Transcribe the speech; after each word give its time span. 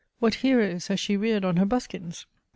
What 0.17 0.33
heroes 0.33 0.87
has 0.87 0.99
she 0.99 1.15
reared 1.15 1.45
on 1.45 1.57
her 1.57 1.65
buskins? 1.67 2.25